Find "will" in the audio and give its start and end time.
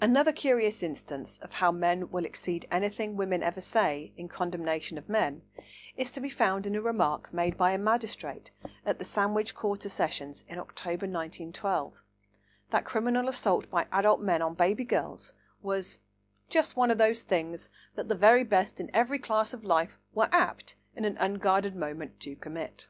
2.12-2.24